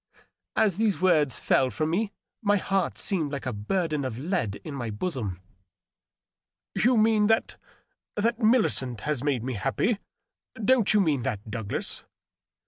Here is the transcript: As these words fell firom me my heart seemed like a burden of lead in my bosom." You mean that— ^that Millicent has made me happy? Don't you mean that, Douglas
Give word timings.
As 0.55 0.77
these 0.77 0.99
words 0.99 1.39
fell 1.39 1.69
firom 1.69 1.89
me 1.89 2.11
my 2.41 2.57
heart 2.57 2.97
seemed 2.97 3.31
like 3.31 3.45
a 3.45 3.53
burden 3.53 4.03
of 4.03 4.17
lead 4.17 4.55
in 4.63 4.73
my 4.73 4.89
bosom." 4.89 5.39
You 6.83 6.97
mean 6.97 7.27
that— 7.27 7.55
^that 8.17 8.39
Millicent 8.39 9.01
has 9.01 9.23
made 9.23 9.43
me 9.43 9.53
happy? 9.53 9.99
Don't 10.55 10.91
you 10.95 11.01
mean 11.01 11.21
that, 11.21 11.51
Douglas 11.51 12.03